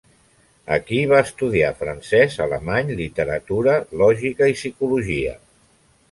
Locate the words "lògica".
4.03-4.49